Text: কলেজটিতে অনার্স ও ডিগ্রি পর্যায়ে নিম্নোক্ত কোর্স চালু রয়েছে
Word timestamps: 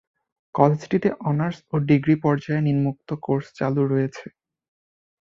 কলেজটিতে 0.55 1.09
অনার্স 1.29 1.57
ও 1.69 1.85
ডিগ্রি 1.89 2.15
পর্যায়ে 2.23 2.65
নিম্নোক্ত 2.67 3.09
কোর্স 3.25 3.45
চালু 3.59 3.81
রয়েছে 3.85 4.25